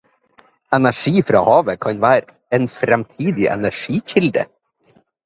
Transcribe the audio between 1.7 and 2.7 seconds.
kan være en